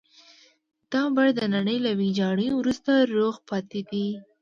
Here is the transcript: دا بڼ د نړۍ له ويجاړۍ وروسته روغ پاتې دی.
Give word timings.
دا 0.91 1.03
بڼ 1.15 1.27
د 1.39 1.41
نړۍ 1.55 1.77
له 1.85 1.91
ويجاړۍ 1.99 2.47
وروسته 2.53 2.91
روغ 3.15 3.35
پاتې 3.49 3.79
دی. 3.91 4.07